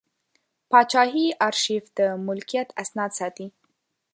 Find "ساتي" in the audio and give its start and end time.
3.19-3.47